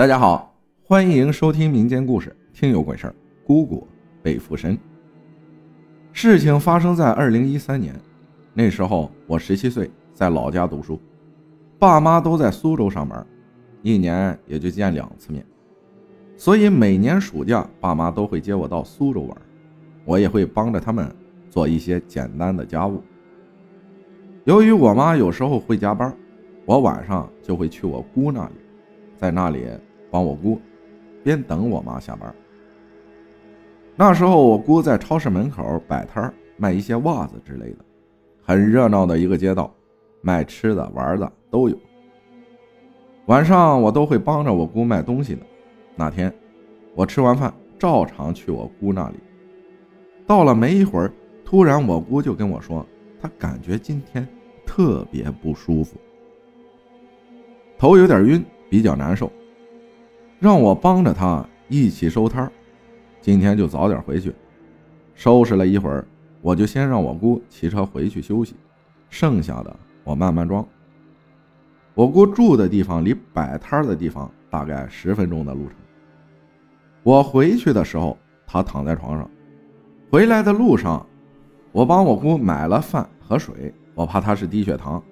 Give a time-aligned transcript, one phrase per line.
[0.00, 0.50] 大家好，
[0.82, 3.10] 欢迎收听民间故事《听有鬼事儿》，
[3.46, 3.86] 姑姑
[4.22, 4.74] 被附身。
[6.10, 7.94] 事情发生在二零一三年，
[8.54, 10.98] 那时候我十七岁，在老家读书，
[11.78, 13.26] 爸妈都在苏州上班，
[13.82, 15.44] 一年也就见两次面，
[16.34, 19.36] 所以每年暑假，爸妈都会接我到苏州玩，
[20.06, 21.14] 我也会帮着他们
[21.50, 23.02] 做一些简单的家务。
[24.44, 26.10] 由于我妈有时候会加班，
[26.64, 28.54] 我晚上就会去我姑那里，
[29.14, 29.66] 在那里。
[30.10, 30.60] 帮我姑，
[31.22, 32.34] 边等我妈下班。
[33.96, 37.84] 那时候我姑在超市门口摆摊卖一些袜子之类的，
[38.42, 39.72] 很热闹的一个街道，
[40.22, 41.76] 卖吃的玩的都有。
[43.26, 45.42] 晚上我都会帮着我姑卖东西的。
[45.94, 46.32] 那天
[46.94, 49.16] 我吃完饭，照常去我姑那里。
[50.26, 51.12] 到了没一会儿，
[51.44, 52.86] 突然我姑就跟我说，
[53.20, 54.26] 她感觉今天
[54.64, 55.96] 特别不舒服，
[57.76, 59.30] 头有点晕，比较难受。
[60.40, 62.50] 让我帮着他一起收摊儿，
[63.20, 64.34] 今天就早点回去。
[65.14, 66.02] 收拾了一会儿，
[66.40, 68.56] 我就先让我姑骑车回去休息，
[69.10, 70.66] 剩下的我慢慢装。
[71.92, 75.76] 我姑住的地方离摆摊的地方大概十分钟的路程。
[77.02, 78.16] 我回去的时候，
[78.46, 79.30] 她躺在床上。
[80.10, 81.06] 回来的路上，
[81.70, 85.02] 我帮我姑买了饭和水，我怕她是低血糖，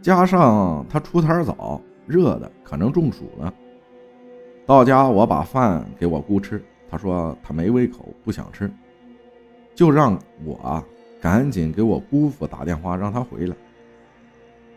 [0.00, 3.52] 加上她出摊早，热的可能中暑了。
[4.68, 8.70] 到家，我把饭给我姑吃，她说她没胃口，不想吃，
[9.74, 10.84] 就让我
[11.22, 13.56] 赶紧给我姑父打电话，让他回来。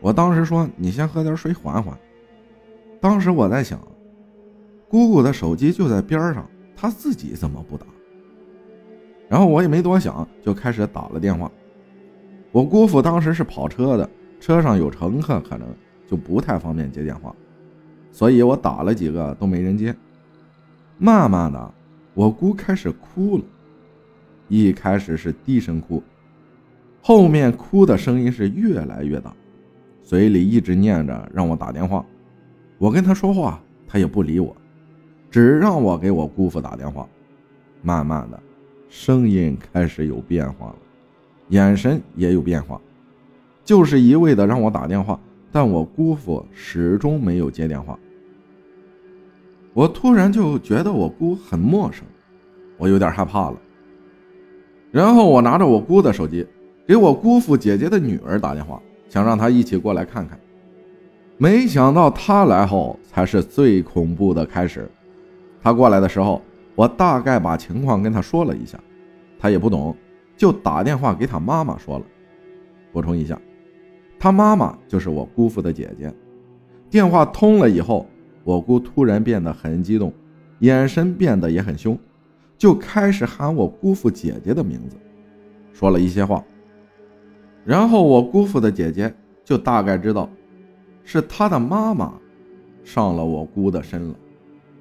[0.00, 1.98] 我当时说：“你先喝点水，缓缓。”
[3.02, 3.80] 当时我在想，
[4.88, 7.84] 姑姑的手机就在边上，她自己怎么不打？
[9.28, 11.50] 然后我也没多想，就开始打了电话。
[12.52, 15.66] 我姑父当时是跑车的，车上有乘客，可能
[16.06, 17.34] 就不太方便接电话。
[18.12, 19.94] 所以我打了几个都没人接，
[20.98, 21.74] 慢慢的，
[22.14, 23.44] 我姑开始哭了，
[24.48, 26.02] 一开始是低声哭，
[27.00, 29.32] 后面哭的声音是越来越大，
[30.02, 32.04] 嘴里一直念着让我打电话，
[32.78, 34.54] 我跟他说话，他也不理我，
[35.30, 37.08] 只让我给我姑父打电话，
[37.80, 38.38] 慢慢的，
[38.88, 40.76] 声音开始有变化了，
[41.48, 42.80] 眼神也有变化，
[43.64, 45.18] 就是一味的让我打电话。
[45.52, 47.98] 但我姑父始终没有接电话，
[49.72, 52.04] 我突然就觉得我姑很陌生，
[52.76, 53.56] 我有点害怕了。
[54.92, 56.46] 然后我拿着我姑的手机，
[56.86, 60.38] 给我姑父姐姐的女儿打电话，想让她一起过来看看。
[61.36, 64.90] 没想到她来后才是最恐怖的开始。
[65.62, 66.42] 她过来的时候，
[66.74, 68.78] 我大概把情况跟她说了一下，
[69.38, 69.96] 她也不懂，
[70.36, 72.04] 就打电话给她妈妈说了。
[72.92, 73.40] 补充一下。
[74.20, 76.12] 他妈妈就是我姑父的姐姐。
[76.90, 78.06] 电话通了以后，
[78.44, 80.12] 我姑突然变得很激动，
[80.58, 81.98] 眼神变得也很凶，
[82.58, 84.96] 就开始喊我姑父姐姐的名字，
[85.72, 86.44] 说了一些话。
[87.64, 89.10] 然后我姑父的姐姐
[89.42, 90.28] 就大概知道，
[91.02, 92.12] 是他的妈妈
[92.84, 94.14] 上了我姑的身了，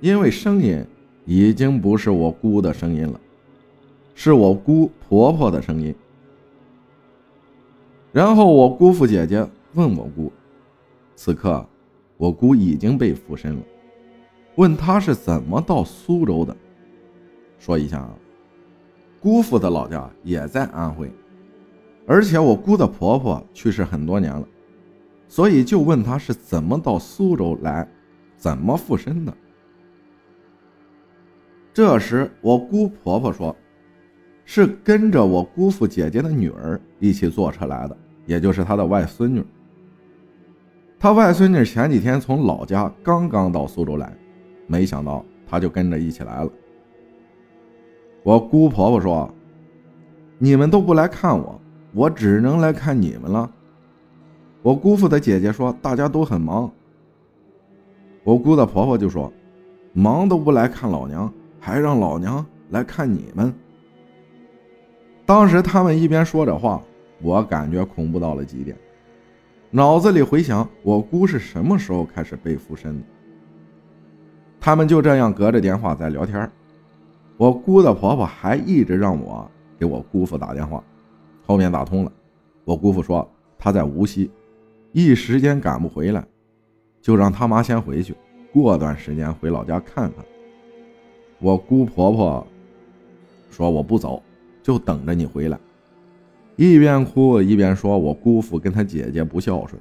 [0.00, 0.84] 因为声音
[1.24, 3.20] 已经不是我姑的声音了，
[4.12, 5.94] 是我姑婆婆的声音。
[8.12, 10.32] 然后我姑父姐姐问我姑，
[11.14, 11.64] 此刻
[12.16, 13.62] 我姑已经被附身了，
[14.56, 16.56] 问她是怎么到苏州的。
[17.58, 18.10] 说一下啊，
[19.20, 21.08] 姑父的老家也在安徽，
[22.04, 24.44] 而且我姑的婆婆去世很多年了，
[25.28, 27.88] 所以就问她是怎么到苏州来，
[28.36, 29.32] 怎么附身的。
[31.72, 33.54] 这时我姑婆婆说。
[34.52, 37.96] 是跟着我姑父姐姐的女儿一起坐车来的，
[38.26, 39.46] 也就是他的外孙女。
[40.98, 44.12] 他外孙女前几天从老家刚刚到苏州来，
[44.66, 46.50] 没想到他就跟着一起来了。
[48.24, 49.32] 我姑婆婆说
[50.36, 51.60] ：“你们都不来看我，
[51.94, 53.48] 我只能来看你们了。”
[54.62, 56.68] 我姑父的姐姐说：“大家都很忙。”
[58.24, 59.32] 我姑的婆婆就说
[59.94, 63.54] ：“忙都不来看老娘，还让老娘来看你们。”
[65.30, 66.82] 当时他们一边说着话，
[67.22, 68.76] 我感觉恐怖到了极点，
[69.70, 73.06] 脑子里回想我姑是什么时候开始被附身的。
[74.58, 76.50] 他们就这样隔着电话在聊天，
[77.36, 79.48] 我姑的婆婆还一直让我
[79.78, 80.82] 给我姑父打电话，
[81.46, 82.10] 后面打通了，
[82.64, 84.28] 我姑父说他在无锡，
[84.90, 86.24] 一时间赶不回来，
[87.00, 88.16] 就让他妈先回去，
[88.52, 90.24] 过段时间回老家看看。
[91.38, 92.44] 我姑婆婆
[93.48, 94.20] 说我不走。
[94.62, 95.58] 就等着你回来，
[96.56, 99.80] 一边哭一边说：“我姑父跟他姐姐不孝顺，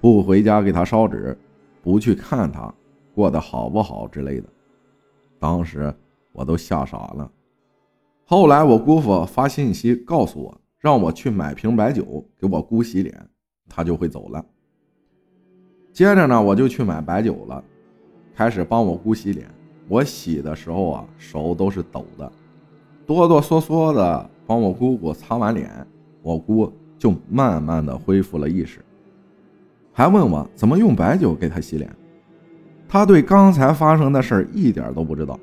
[0.00, 1.36] 不回家给他烧纸，
[1.82, 2.72] 不去看他，
[3.14, 4.48] 过得好不好之类的。
[5.38, 5.92] 当时
[6.32, 7.30] 我都吓傻了。
[8.24, 13.28] 后来我姑父发信息告诉我，让我去买瓶白酒给我姑洗脸，
[13.68, 14.44] 他就会走了。
[15.92, 17.64] 接着呢，我就去买白酒了，
[18.34, 19.48] 开始帮我姑洗脸。
[19.88, 22.30] 我洗的时候啊，手都是抖的，
[23.08, 25.70] 哆哆嗦嗦的帮我姑姑擦完脸，
[26.20, 28.84] 我姑就慢慢的恢复了意识，
[29.94, 31.90] 还问我怎么用白酒给她洗脸。
[32.86, 35.40] 她对刚才发生的事一点都不知道，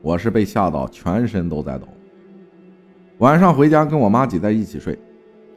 [0.00, 1.86] 我是被吓到全身都在抖。
[3.18, 4.98] 晚上回家跟我妈挤在一起睡，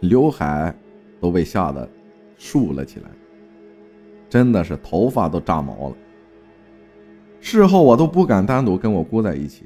[0.01, 0.75] 刘海
[1.21, 1.87] 都被吓得
[2.35, 3.05] 竖了起来，
[4.29, 5.95] 真的是头发都炸毛了。
[7.39, 9.63] 事后我都不敢单独跟我姑在一起。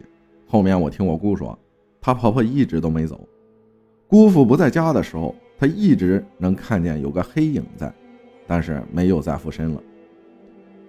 [0.47, 1.57] 后面我听我姑说，
[1.99, 3.19] 她婆婆一直都没走，
[4.07, 7.93] 姑父不在家的时候，她一直能看见有个黑影在，
[8.47, 9.81] 但是没有再附身了。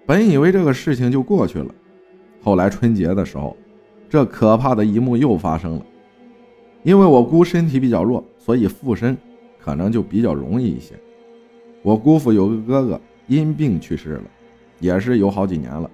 [0.06, 1.74] 本以为这个事情就过去了，
[2.40, 3.56] 后来春节的时候，
[4.08, 5.84] 这可怕的一幕又发生了。
[6.84, 9.14] 因为我姑身体比较弱，所以附身
[9.58, 10.94] 可能就比较容易一些。
[11.82, 14.24] 我姑父有个哥哥因病去世了，
[14.78, 15.90] 也是有好几年了。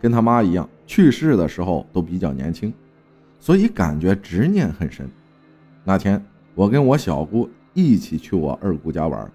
[0.00, 2.72] 跟他妈一样，去世的时候都比较年轻，
[3.38, 5.10] 所以感觉执念很深。
[5.84, 6.22] 那天
[6.54, 9.30] 我跟我小姑一起去我二姑家玩，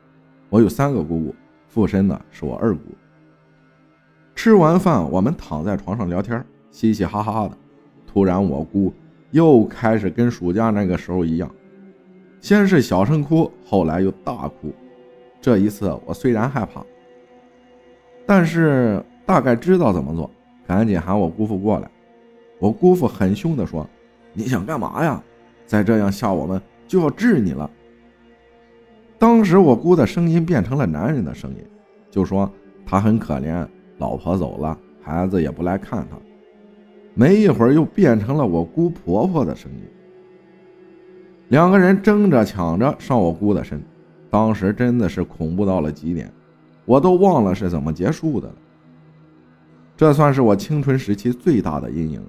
[0.50, 1.36] 我有三个姑姑，
[1.68, 2.82] 附身的是我二姑。
[4.36, 7.58] 吃完饭，我们躺在床上聊天，嘻嘻哈哈的。
[8.06, 8.94] 突然，我姑
[9.32, 11.50] 又开始跟暑假那个时候一样，
[12.42, 14.74] 先是小声哭，后来又大哭。
[15.40, 16.84] 这一次，我虽然害怕，
[18.26, 20.30] 但是大概知道怎么做。
[20.66, 21.90] 赶紧喊我姑父过来。
[22.60, 23.86] 我姑父很凶地说
[24.34, 25.22] ：“你想干嘛呀？
[25.66, 27.70] 再这样吓我们，就要治你了。”
[29.18, 31.66] 当时我姑的声音变成了男人的声音，
[32.12, 32.52] 就说
[32.86, 33.66] 他很可怜，
[33.98, 36.18] 老婆走了，孩子也不来看他。
[37.14, 39.84] 没一会儿又变成了我姑婆婆的声音，
[41.50, 43.82] 两个人争着抢着上我姑的身，
[44.30, 46.30] 当时真的是恐怖到了极点，
[46.86, 48.56] 我都忘了是怎么结束的了。
[49.96, 52.22] 这算是我青春时期最大的阴影。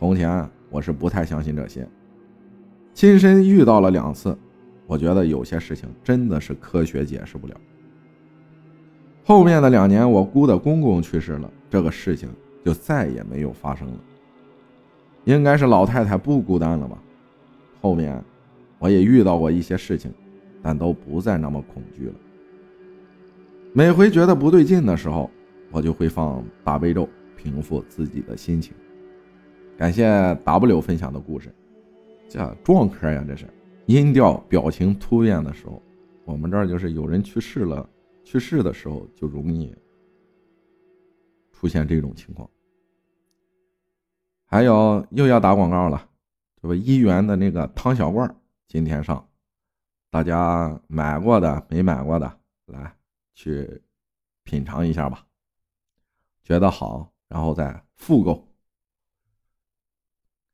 [0.00, 1.86] 从前我是不太相信这些，
[2.94, 4.34] 亲身遇到了两次，
[4.86, 7.54] 我觉得有些事情真的是科学解释不了。
[9.22, 12.30] 后面的两年，我姑的公公去世了，这个事情
[12.64, 13.94] 就再也没有发生了。
[15.24, 16.96] 应该是老太太不孤单了吧？
[17.82, 18.24] 后面
[18.78, 20.10] 我也遇到过一些事情，
[20.62, 22.14] 但都不再那么恐惧了。
[23.74, 25.30] 每回觉得不对劲的时候。
[25.72, 28.74] 我就会放大悲咒，平复自己的心情。
[29.80, 30.04] 感谢
[30.44, 31.50] W 分享的故事，
[32.28, 33.48] 这壮科呀，这是
[33.86, 35.82] 音调表情突变的时候，
[36.26, 37.88] 我们这儿就是有人去世了，
[38.22, 39.74] 去世的时候就容易
[41.50, 42.46] 出现这种情况。
[44.44, 46.06] 还有又要打广告了，
[46.60, 48.36] 这不一元的那个汤小罐
[48.68, 49.26] 今天上，
[50.10, 52.30] 大家买过的没买过的
[52.66, 52.94] 来
[53.32, 53.80] 去
[54.44, 55.24] 品尝一下吧。
[56.44, 58.46] 觉得好，然后再复购。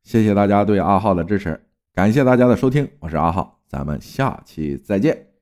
[0.07, 1.61] 谢谢大家对阿浩的支持，
[1.93, 5.36] 感谢大家的收听，我是阿浩，咱们下期再见。